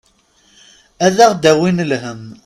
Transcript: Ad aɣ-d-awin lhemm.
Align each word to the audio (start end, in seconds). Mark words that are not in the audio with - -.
Ad 1.05 1.17
aɣ-d-awin 1.25 1.77
lhemm. 1.91 2.23